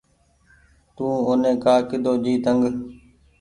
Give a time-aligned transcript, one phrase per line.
[0.95, 2.63] تو اوني ڪآ ڪۮو جي تنگ۔